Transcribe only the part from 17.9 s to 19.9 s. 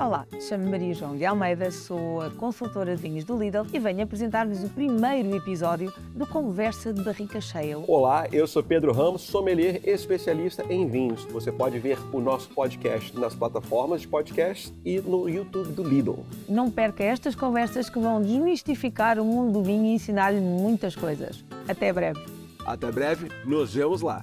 que vão desmistificar o mundo do vinho